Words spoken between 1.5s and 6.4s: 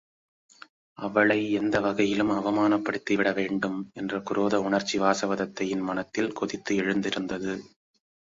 எந்த வகையிலும் அவமானப்படுத்திவிட வேண்டும் என்ற குரோத உணர்ச்சி வாசவதத்தையின் மனத்தில்